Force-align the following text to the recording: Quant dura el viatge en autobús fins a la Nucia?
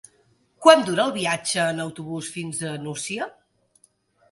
Quant 0.65 0.81
dura 0.87 1.03
el 1.09 1.13
viatge 1.17 1.61
en 1.73 1.85
autobús 1.85 2.33
fins 2.39 2.65
a 2.65 2.73
la 2.75 2.83
Nucia? 2.89 3.31